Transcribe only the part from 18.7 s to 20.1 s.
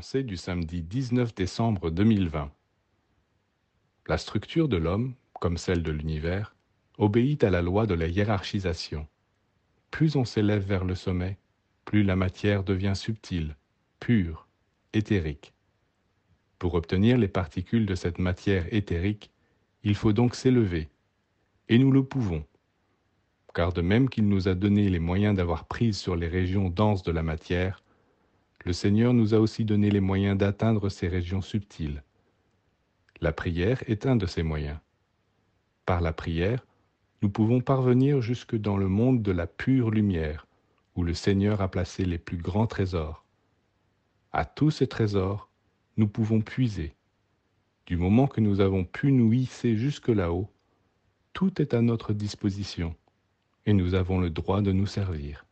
éthérique, il